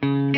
[0.00, 0.30] こん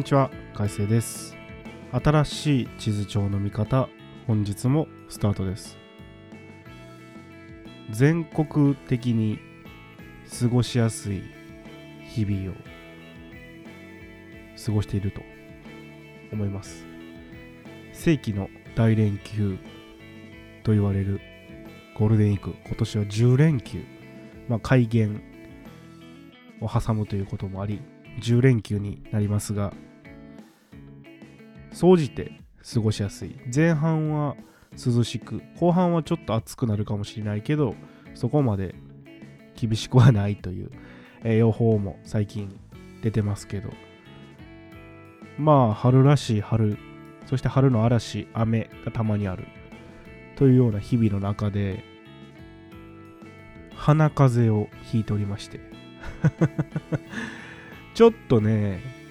[0.00, 1.36] にちは、海星です。
[1.90, 3.88] 新しい地図帳の見方、
[4.28, 5.76] 本日もスタートです。
[7.90, 9.40] 全国的に
[10.40, 11.24] 過ごしやすい
[12.08, 12.54] 日々を
[14.64, 15.22] 過ごしていると
[16.32, 16.86] 思います。
[17.92, 19.58] 世紀の大連休
[20.62, 21.20] と言われる
[21.98, 23.82] ゴールデンウィーク、今年は10連休、
[24.48, 25.20] まあ、改元
[26.60, 27.82] を挟むということもあり、
[28.20, 29.74] 10連休になりますが、
[31.74, 32.40] 総じて
[32.72, 33.36] 過ごしやすい。
[33.54, 34.36] 前半は
[34.72, 37.74] 涼しく、後半はちょっと暑くなるかもしれないけど、
[38.14, 38.76] そこまで
[39.56, 40.70] 厳しくはないという、
[41.24, 42.58] えー予報も最近
[43.02, 43.70] 出てますけど、
[45.36, 46.78] まあ、春らしい春、
[47.26, 49.44] そして春の嵐、雨がたまにある
[50.36, 51.82] というような日々の中で、
[53.74, 55.58] 鼻風邪をひいておりまして、
[57.94, 59.03] ちょっとね、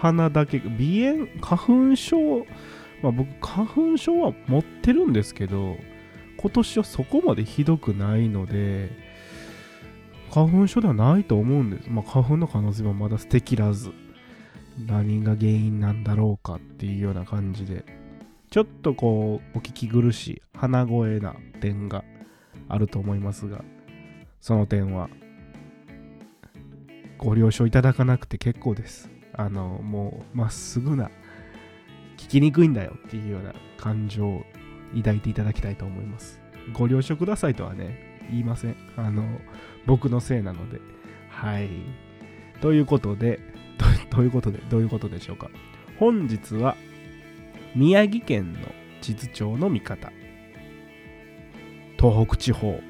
[0.00, 0.76] 鼻だけ、鼻
[1.12, 2.46] 炎、花粉症、
[3.02, 5.76] まあ僕、花粉症は持ってるんですけど、
[6.38, 8.90] 今年はそこまでひどくないので、
[10.30, 11.90] 花粉症ではないと思うんです。
[11.90, 13.92] まあ花粉の可能性はまだ捨てきらず、
[14.86, 17.84] 何が原因なんだろうかっていうような感じで、
[18.50, 22.04] ちょっとこう、お聞き苦しい鼻声な点が
[22.68, 23.62] あると思いますが、
[24.40, 25.10] その点は
[27.18, 29.10] ご了承いただかなくて結構です。
[29.34, 31.10] あの、もう、まっすぐな、
[32.16, 34.44] 聞きにくいんだよっていうような感情を
[34.96, 36.40] 抱いていただきたいと思います。
[36.72, 38.76] ご了承くださいとはね、言いません。
[38.96, 39.24] あの、
[39.86, 40.80] 僕のせいなので。
[41.28, 41.68] はい。
[42.60, 43.40] ということで、
[44.10, 45.50] どういうことで、どういうことでしょうか。
[45.98, 46.76] 本日は、
[47.74, 48.58] 宮城県の
[49.00, 50.12] 地図帳の見方。
[51.98, 52.80] 東北地方、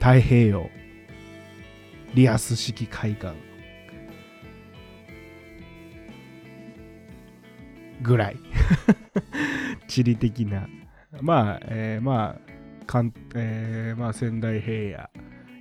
[0.00, 0.70] 太平洋、
[2.14, 3.28] リアス式海岸、
[8.04, 8.36] ぐらい。
[9.88, 10.68] 地理的な。
[11.20, 15.10] まあ、えーまあかん、えーまあ仙台平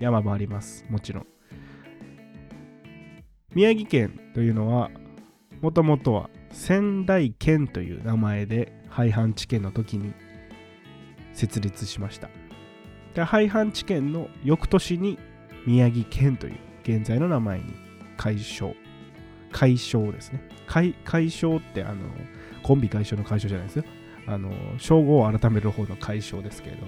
[0.00, 0.84] 野山もあります。
[0.88, 1.26] もちろん。
[3.54, 4.90] 宮城県というのは
[5.60, 10.12] もともとは仙台県という名前で廃藩置県の時に
[11.34, 12.30] 設立しました。
[13.14, 15.18] で廃藩置県の翌年に
[15.66, 17.74] 宮城県という現在の名前に
[18.16, 18.74] 改称。
[19.52, 20.42] 解消ですね。
[20.66, 20.94] 解
[21.30, 22.04] 消ってあの
[22.62, 23.84] コンビ解消の解消じゃないですよ。
[24.26, 26.86] あの称号を改める方の解消ですけれど、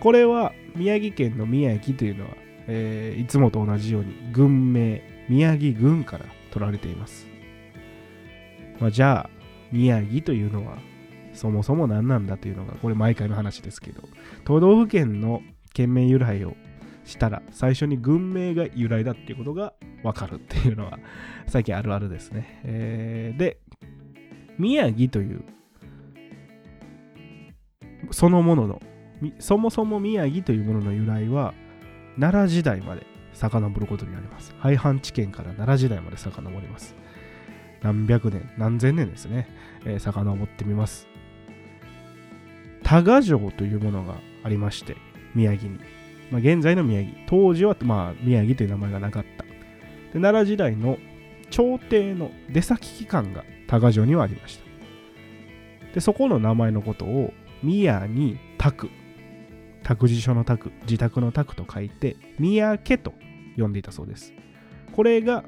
[0.00, 2.30] これは宮城県の宮城というのは、
[2.66, 7.26] えーいつもと同じように軍名、宮城郡から取られています。
[8.78, 9.30] まあ、じゃあ、
[9.72, 10.78] 宮城というのは
[11.32, 14.02] そもそも何なんだというのが、これ毎回の話ですけど、
[14.44, 15.42] 都道府県の
[15.72, 16.54] 県名由来を
[17.04, 20.98] したら最初に軍名が由来だっていうことがわかるっていうのは
[21.46, 22.60] 最近あるあるですね。
[22.64, 23.58] えーで、
[24.58, 25.44] 宮城という
[28.10, 28.82] そのものの、
[29.38, 31.54] そもそも宮城というものの由来は
[32.18, 34.54] 奈良時代まで遡ることになります。
[34.58, 36.94] 廃藩置県から奈良時代まで遡ります。
[37.82, 39.48] 何百年、何千年ですね、
[39.84, 41.08] えー遡ってみます。
[42.82, 44.96] 多賀城というものがありまして、
[45.34, 45.78] 宮城に。
[46.30, 47.14] まあ、現在の宮城。
[47.26, 49.44] 当時は、まあ、宮城という名前がなかった。
[49.44, 50.98] で奈良時代の
[51.50, 54.64] 朝廷の出先機関が多賀城にはありました。
[55.94, 58.90] で、そこの名前のことを宮に宅、
[59.82, 63.14] 託児所の宅、自宅の宅と書いて、宮家と
[63.56, 64.32] 呼んでいたそうです。
[64.92, 65.44] これが、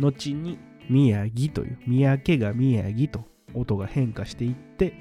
[0.00, 0.58] 後に
[0.88, 4.94] 宮城という、宮家が宮城と音が変化していって、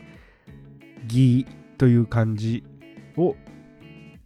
[1.06, 1.46] 義
[1.78, 2.64] という漢字
[3.18, 3.36] を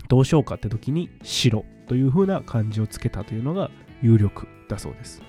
[0.08, 3.72] どうしようかって時に白という風な漢字をつけたというのが
[4.02, 5.22] 有力だそうです。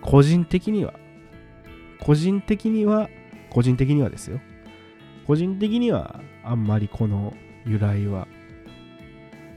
[0.00, 0.94] 個人的には、
[2.00, 3.08] 個人的には、
[3.50, 4.40] 個人的にはですよ。
[5.26, 7.34] 個人的にはあんまりこの
[7.64, 8.26] 由来は、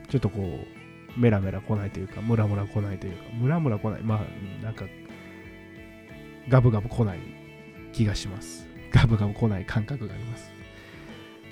[0.10, 4.02] ちょっとこう、メラメラ来ないというか、ムラムラ来ないというか、ムラムラ来ない。
[4.02, 4.86] まあ、なんか、
[6.50, 7.20] ガブガブ来ない
[7.94, 8.68] 気がします。
[8.92, 10.52] ガブガブ来ない感覚があります。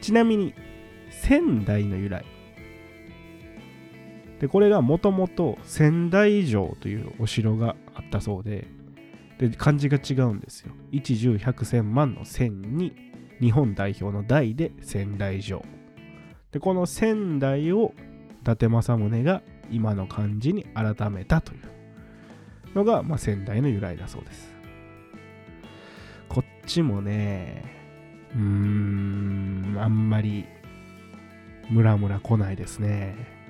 [0.01, 0.53] ちなみに、
[1.09, 2.25] 仙台の由来。
[4.43, 8.67] で、これがもともと仙台城というお城があったそうで、
[9.37, 10.73] で漢字が違うんですよ。
[10.91, 12.93] 一十百千万の千に
[13.39, 15.63] 日本代表の代で仙台城
[16.51, 17.93] でこの仙台を
[18.41, 19.41] 伊達政宗が
[19.71, 24.53] 今の漢字に改めたというのが、まあ、仙台の由来だそうです。
[26.27, 27.63] こっちもね
[28.35, 30.43] うーんあんまり
[31.69, 33.41] ムラムラ来ないですね。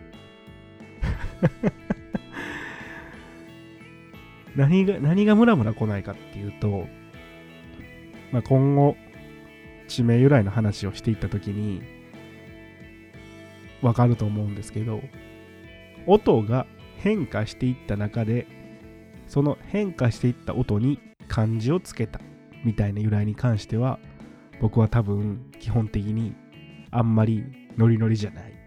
[4.55, 6.87] 何が何がムラムラ来ないかっていうと、
[8.31, 8.95] まあ、今後
[9.87, 11.81] 地名由来の話をしていった時に
[13.81, 15.01] わかると思うんですけど
[16.05, 16.65] 音が
[16.97, 18.47] 変化していった中で
[19.27, 22.21] その変化していった音に漢字をつけた
[22.63, 23.99] みたいな由来に関しては
[24.61, 26.33] 僕は多分基本的に
[26.91, 27.43] あんまり
[27.77, 28.62] ノリノリじゃない。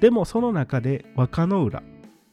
[0.00, 1.82] でもその中で若野浦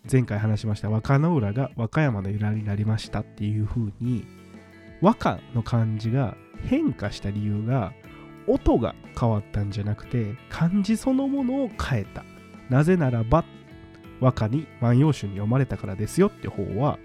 [0.10, 4.26] 前回話しました若野浦が和歌山の由来になりましたっていう風に
[5.02, 6.36] 和歌の漢字が
[6.66, 7.94] 変化した理由が
[8.48, 12.24] 音が変わったんじゃなくて漢字そのものを変えた。
[12.70, 13.46] なぜならば
[14.20, 16.98] 和歌に万葉集に読まれたからですよって方は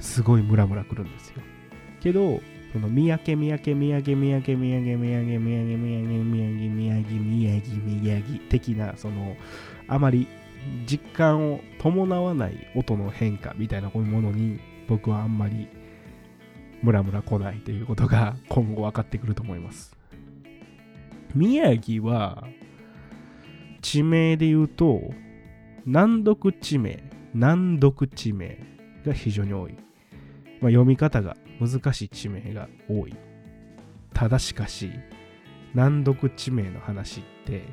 [0.00, 1.42] すごいムラムラくるんですよ。
[2.00, 2.40] けど
[2.72, 9.36] その三宅三宅三宅三宅三宅三宅三宅三宅三宅宮城宮城宮城宮城的なその
[9.86, 10.26] あまり
[10.86, 15.68] 実感を伴わない音の変化みたいなこういうものに僕はあんまり
[16.82, 19.96] ムラムラ来ないということが今後分かってくると思います。
[21.34, 22.44] 宮城は
[23.82, 25.00] 地名で言うと
[25.84, 27.02] 難読地名
[27.34, 28.58] 難読地名
[29.04, 29.80] が非常に多い、まあ、
[30.70, 33.14] 読み方が難しい地名が多い
[34.14, 34.90] ただしかし
[35.74, 37.64] 難読地名の話って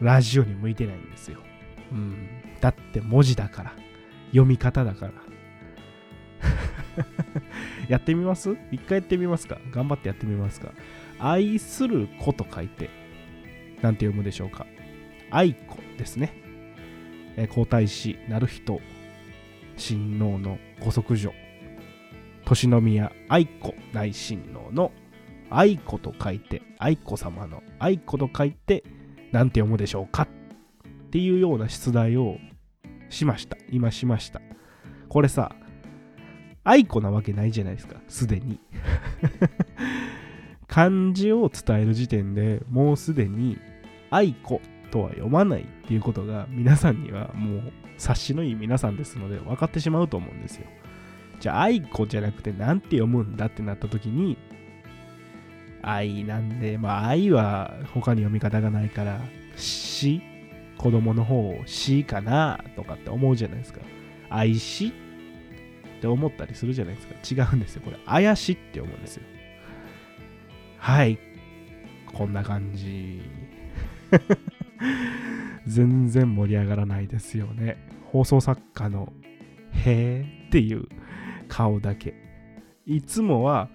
[0.00, 1.38] ラジオに向いてないんですよ。
[1.92, 2.28] うん。
[2.60, 3.72] だって文字だから。
[4.30, 5.12] 読み方だから。
[7.88, 8.56] やってみます？
[8.72, 9.58] 一回やってみますか？
[9.70, 10.72] 頑張ってやってみますか？
[11.20, 12.90] 愛する子と書いて、
[13.80, 14.66] なんて読むでしょうか？
[15.30, 16.34] 愛子ですね。
[17.36, 18.80] え皇太子なる人
[19.76, 21.32] 親王のご息女
[22.44, 24.92] 年宮愛子大親王の
[25.50, 28.84] 愛子と書いて愛子様の愛子と書いて
[29.32, 30.28] 何て読むでしょうかっ
[31.10, 32.38] ていうような出題を
[33.08, 33.56] しました。
[33.70, 34.40] 今しました。
[35.08, 35.54] これさ、
[36.64, 38.58] 愛子なわけないじゃないですか、すでに。
[40.66, 43.58] 漢字を伝える時点でもうすでに
[44.10, 50.66] 愛子とは読まないっていうことが皆さんにはもう察しのいい皆さんですので分かってしまうと思うんですよ。
[51.40, 54.36] じゃあ愛子じゃなくて何て読むんだってなった時に
[55.82, 59.20] 愛なんで、まあ愛は他に読み方がないから、
[59.56, 60.22] し、
[60.78, 63.80] 子供の方をしかなとかって思うじゃないですか。
[64.30, 64.92] 愛し？
[65.98, 67.44] って思ったりするじゃないですか。
[67.44, 67.82] 違うんですよ。
[67.84, 69.22] これ、怪しって思うんですよ。
[70.78, 71.18] はい。
[72.12, 73.22] こんな感じ。
[75.66, 77.76] 全然盛り上がらないですよね。
[78.06, 79.12] 放送作家の
[79.72, 80.86] へーっていう
[81.54, 82.14] 顔だけ。
[82.84, 83.68] いつもは、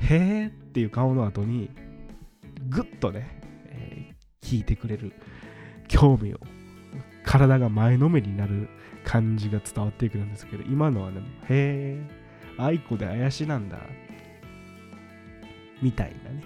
[0.00, 1.70] へーっていう顔の後に
[2.68, 5.12] ぐっとね、えー、聞いてくれる。
[5.86, 6.40] 興味を
[7.24, 8.68] 体が前のめりになる
[9.04, 12.10] 感じが伝わってくるんですけど今のはねへえ
[12.58, 13.78] 愛子で怪しなんだ
[15.80, 16.42] みたいなね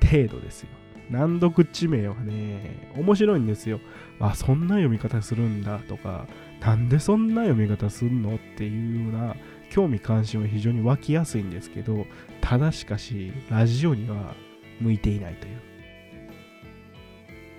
[0.00, 0.68] 程度ですよ。
[1.10, 3.78] 難読地名はね面白いんですよ。
[4.20, 6.26] あそんな読み方するんだとか
[6.60, 9.36] なんでそんな読み方すんのっていうような
[9.72, 12.04] 興味関心は非常に湧きやすいんですけど
[12.42, 14.34] ただしかしラジオには
[14.82, 15.60] 向いていないという、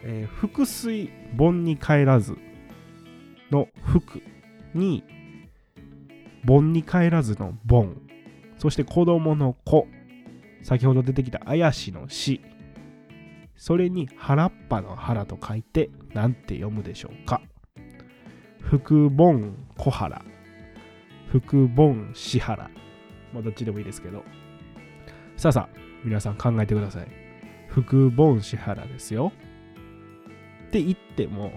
[0.03, 2.37] えー、腹水盆に帰らず
[3.51, 4.21] の服
[4.75, 5.03] に
[6.45, 8.01] 盆に帰らずの盆。
[8.57, 9.87] そして子供の子。
[10.61, 12.41] 先ほど出てきた怪しの死。
[13.55, 17.41] それに原っぱの原と書いて何て読むでしょうか。
[18.59, 20.23] 福盆小原
[21.33, 22.69] 福盆支原。
[23.33, 24.23] まあ、どっちでもいいですけど。
[25.35, 27.07] さあさあ、皆さん考えてください。
[27.69, 29.31] 福盆支原ですよ。
[30.67, 31.51] って言っても、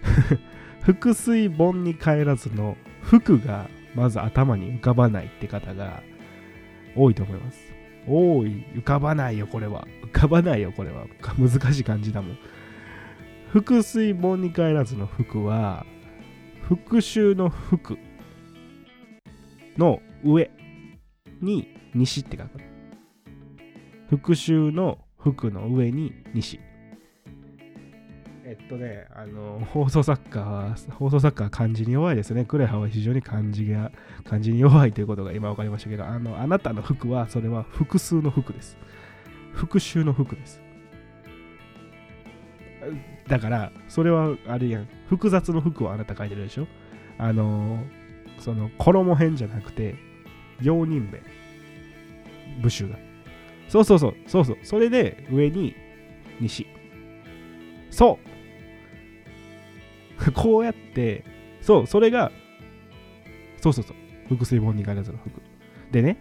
[0.84, 6.02] 腹水盆に帰らずの服がまず頭に浮かばないって方が
[6.94, 7.72] 多いと思います。
[8.06, 8.62] 多い。
[8.74, 9.88] 浮かばないよ、これは。
[10.02, 11.06] 浮かばないよ、これは。
[11.38, 12.38] 難しい感じだもん。
[13.54, 15.86] 腹水盆に帰らずの服は、
[16.60, 17.98] 復讐の服
[19.76, 20.50] の上
[21.40, 22.60] に西って書く。
[24.08, 26.60] 復讐の服の上に西。
[28.44, 32.44] えっとね、あの、放送作家は、放送作家は漢字に弱いですね。
[32.44, 33.90] クレハは非常に漢字が、
[34.24, 38.78] 漢字に弱いということが今分かりましたけど、あの、あなたの服は、それは複数の服です。
[39.52, 40.62] 復讐の服です。
[43.26, 44.88] だから、それはあれやん。
[45.08, 46.68] 複雑の服をあなた書いてるでしょ
[47.18, 47.82] あの、
[48.38, 49.94] その、衣編じゃなくて、
[50.62, 51.22] 用人弁。
[52.60, 52.96] 部首が。
[53.68, 54.58] そうそうそう、そうそう。
[54.62, 55.74] それで、上に、
[56.40, 56.66] 西。
[57.90, 58.18] そ
[60.18, 61.24] う こうやって、
[61.60, 62.30] そう、それが、
[63.60, 63.96] そうそうそう、
[64.28, 65.40] 腹水本に帰らずの服。
[65.92, 66.18] でね、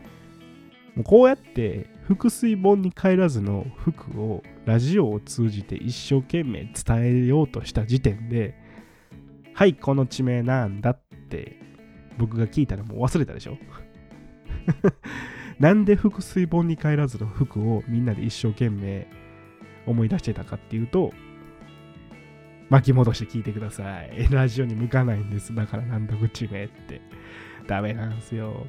[0.95, 8.55] もうこうやって腹水本に帰らずの服をラジオを通じて一生懸命伝えようとした時点で、
[9.53, 11.59] はい、この地名なんだって
[12.17, 13.57] 僕が聞いたらもう忘れたでしょ？
[15.59, 19.07] なんで腹水本に帰らずの服をみんなで一生懸命
[19.85, 21.13] 思い出してたかっていうと、
[22.69, 24.27] 巻き戻して聞いてください。
[24.31, 25.53] ラジオに向かないんです。
[25.53, 27.01] だからなんだ口名って。
[27.67, 28.67] ダメなんですよ。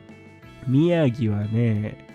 [0.66, 2.06] 宮城はね、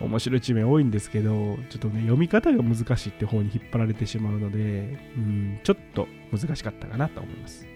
[0.00, 7.66] 面白い地名多いんですけど、ちょっとね、読み方が難しいって方に引っ張られてしまうので、うん、ちょっと難しかったかなと思います。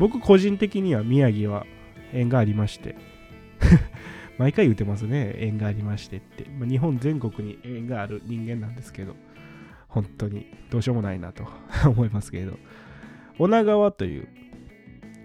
[0.00, 1.66] 僕個人的には宮城は
[2.14, 2.96] 縁がありまして、
[4.38, 6.46] 毎回言ってますね、縁がありましてって。
[6.58, 9.14] まあ、日本全国に縁がある人間なんですけど、
[9.88, 11.46] 本当にどうしようもないなと
[11.84, 12.58] 思いますけれど、
[13.38, 14.28] 女川という、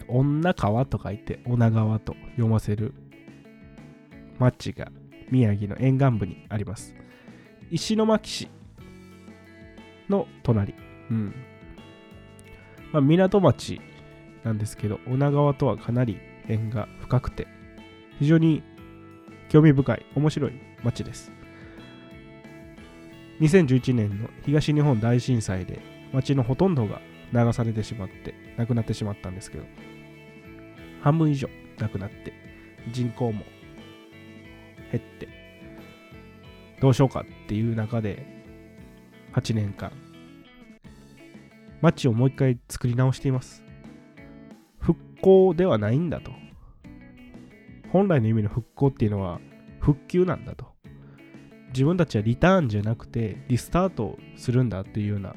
[0.09, 2.93] 女川と書いて女川と読ませる
[4.39, 4.91] 町が
[5.31, 6.93] 宮城の沿岸部にあります。
[7.71, 8.49] 石巻市
[10.09, 10.75] の隣。
[11.09, 11.33] うん。
[12.91, 13.79] まあ、港町
[14.45, 17.47] なんですけど、女川とはかなり縁が深くて、
[18.19, 18.63] 非常に
[19.49, 21.35] 興味深い、面白い町です。
[23.41, 25.81] 2011年の東日本大震災で
[26.13, 27.01] 町のほとんどが
[27.33, 29.65] 流されてしまって亡くなってしまったんですけど
[31.01, 32.31] 半分以上亡くなって
[32.93, 33.43] 人口も
[34.91, 35.27] 減って
[36.79, 38.25] どうしようかっていう中で
[39.33, 39.91] 8年間
[41.81, 43.64] 町をもう一回作り直しています
[45.25, 46.31] 興ではないんだと
[47.91, 49.39] 本来の意味の復興っていうのは
[49.79, 50.67] 復旧なんだと
[51.69, 55.35] 自分たちはリターンじゃなくてリスタートするんだっていうような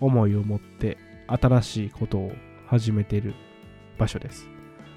[0.00, 2.32] 思いを持って新しいことを
[2.68, 3.34] 始めてる
[3.98, 4.48] 場所です。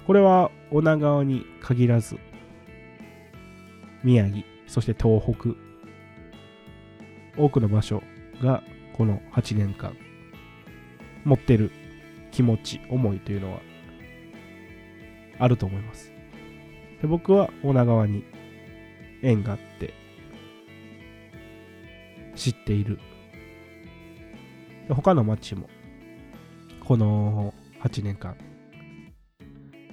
[0.06, 2.18] これは女川に限らず
[4.02, 5.50] 宮城、そして東北
[7.36, 8.02] 多くの場所
[8.40, 8.62] が
[8.96, 9.96] この8年間
[11.24, 11.72] 持ってる
[12.34, 13.60] 気持ち、思いというのは
[15.38, 16.12] あると思います。
[17.00, 18.24] で僕は女川に
[19.22, 19.94] 縁があって
[22.34, 22.98] 知っている
[24.88, 25.68] 他の町も
[26.84, 28.36] この8年間、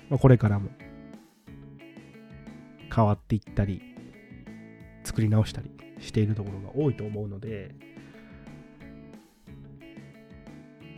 [0.10, 0.70] ま、これからも
[2.94, 3.82] 変わっていったり
[5.04, 5.70] 作り直したり
[6.00, 7.76] しているところが多いと思うので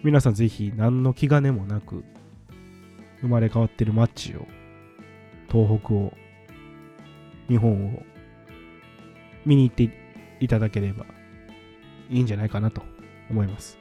[0.03, 2.03] 皆さんぜひ何の気兼ねもなく
[3.21, 4.45] 生まれ変わってる町を
[5.49, 6.13] 東北を
[7.47, 8.03] 日本を
[9.45, 9.89] 見に行って
[10.41, 11.05] いただければ
[12.09, 12.81] いいんじゃないかなと
[13.29, 13.77] 思います。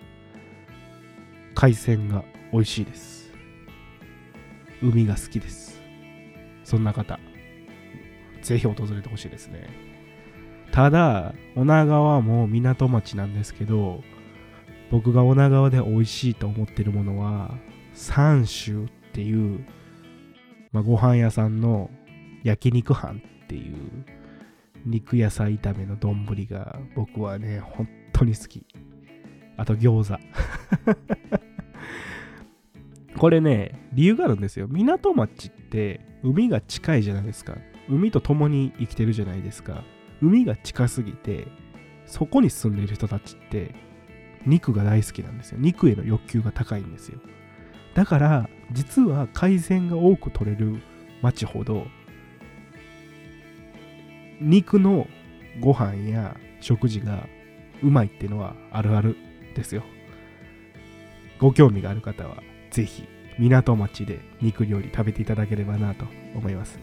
[1.57, 3.33] 海鮮が美味しいです。
[4.81, 5.81] 海が好きです。
[6.63, 7.19] そんな方、
[8.43, 9.67] ぜひ訪れてほしいですね。
[10.71, 14.05] ただ、女川も港町なんですけど、
[14.93, 17.55] 僕が女川で美味しいと思ってるものは、
[17.95, 19.65] 三州っていう、
[20.71, 21.89] まあ、ご飯屋さんの
[22.45, 24.05] 焼肉飯っていう
[24.85, 28.67] 肉野菜炒めの丼が僕はね、本当に好き。
[29.57, 30.21] あと餃子。
[33.17, 34.69] これね、理由があるんですよ。
[34.69, 37.57] 港町って海が近いじゃないですか。
[37.89, 39.85] 海と共に生きてるじゃないですか。
[40.21, 41.49] 海が近すぎて、
[42.05, 43.75] そこに住んでる人たちって
[44.47, 45.59] 肉が大好きなんですよ。
[45.61, 47.19] 肉への欲求が高いんですよ。
[47.95, 50.81] だから、実は海鮮が多く取れる
[51.21, 51.87] 町ほど、
[54.41, 55.07] 肉の
[55.61, 57.27] ご飯や食事が
[57.83, 59.17] うまいっていうのはあるある
[59.55, 59.83] ですよ。
[61.39, 63.05] ご興味がある方は、ぜひ
[63.39, 66.79] 港町で肉料理食べていただければなと思います。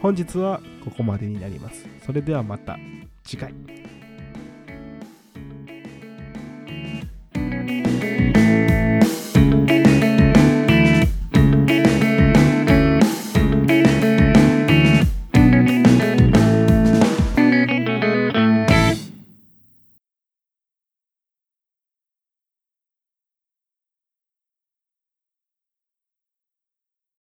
[0.00, 1.86] 本日はここまでになります。
[2.04, 2.78] それではまた
[3.24, 3.54] 次回。